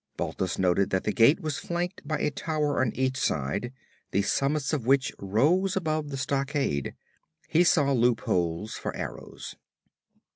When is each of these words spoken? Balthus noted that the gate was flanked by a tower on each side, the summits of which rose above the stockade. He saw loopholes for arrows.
Balthus 0.17 0.57
noted 0.57 0.89
that 0.89 1.03
the 1.03 1.11
gate 1.13 1.41
was 1.41 1.59
flanked 1.59 2.01
by 2.07 2.17
a 2.17 2.31
tower 2.31 2.81
on 2.81 2.91
each 2.95 3.17
side, 3.17 3.71
the 4.09 4.23
summits 4.23 4.73
of 4.73 4.87
which 4.87 5.13
rose 5.19 5.75
above 5.75 6.09
the 6.09 6.17
stockade. 6.17 6.95
He 7.47 7.63
saw 7.63 7.91
loopholes 7.91 8.73
for 8.73 8.95
arrows. 8.95 9.57